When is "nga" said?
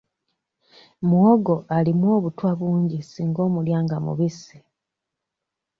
3.83-3.97